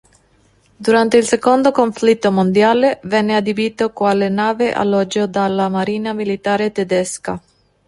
[0.79, 7.39] Durante il secondo conflitto mondiale venne adibito quale nave alloggio dalla marina militare tedesca.